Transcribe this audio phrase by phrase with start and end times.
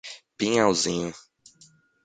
[0.37, 1.13] Pinhalzinho